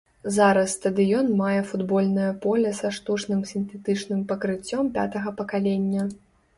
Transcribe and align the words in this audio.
Зараз 0.35 0.69
стадыён 0.77 1.29
мае 1.41 1.59
футбольнае 1.73 2.31
поле 2.47 2.73
са 2.81 2.93
штучным 2.97 3.47
сінтэтычным 3.53 4.27
пакрыццём 4.35 4.93
пятага 5.01 5.39
пакалення. 5.41 6.13